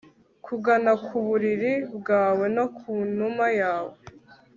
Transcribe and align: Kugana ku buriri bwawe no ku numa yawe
Kugana 0.45 0.91
ku 1.05 1.15
buriri 1.25 1.73
bwawe 1.97 2.45
no 2.55 2.65
ku 2.77 2.91
numa 3.17 3.47
yawe 3.61 3.93